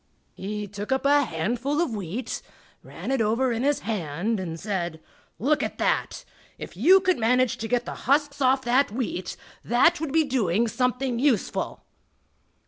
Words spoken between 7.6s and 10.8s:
get the husks off that wheat, that would be doing